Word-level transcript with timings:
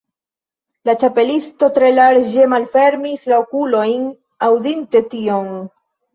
La 0.89 0.95
Ĉapelisto 1.03 1.69
tre 1.75 1.91
larĝe 1.97 2.47
malfermis 2.55 3.29
la 3.35 3.39
okulojn, 3.45 4.09
aŭdinte 4.51 5.05
tion. 5.15 5.55